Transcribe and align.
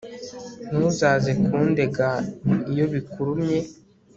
Ntuzaze 0.69 1.31
kundega 1.45 2.07
iyo 2.71 2.85
bikurumye 2.93 3.59